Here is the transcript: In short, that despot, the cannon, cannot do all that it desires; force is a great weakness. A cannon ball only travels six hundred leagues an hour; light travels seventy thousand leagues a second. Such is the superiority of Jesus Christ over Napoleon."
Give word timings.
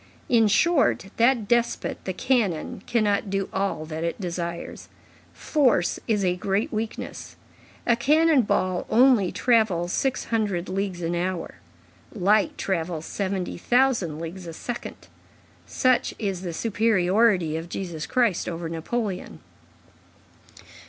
In 0.29 0.47
short, 0.47 1.11
that 1.17 1.47
despot, 1.47 1.99
the 2.05 2.11
cannon, 2.13 2.81
cannot 2.87 3.29
do 3.29 3.49
all 3.53 3.85
that 3.85 4.03
it 4.03 4.19
desires; 4.19 4.89
force 5.31 5.99
is 6.07 6.25
a 6.25 6.35
great 6.37 6.73
weakness. 6.73 7.35
A 7.85 7.95
cannon 7.95 8.41
ball 8.41 8.87
only 8.89 9.31
travels 9.31 9.93
six 9.93 10.23
hundred 10.23 10.67
leagues 10.69 11.03
an 11.03 11.13
hour; 11.13 11.59
light 12.11 12.57
travels 12.57 13.05
seventy 13.05 13.59
thousand 13.59 14.17
leagues 14.17 14.47
a 14.47 14.53
second. 14.53 15.07
Such 15.67 16.15
is 16.17 16.41
the 16.41 16.51
superiority 16.51 17.55
of 17.55 17.69
Jesus 17.69 18.07
Christ 18.07 18.49
over 18.49 18.67
Napoleon." 18.67 19.37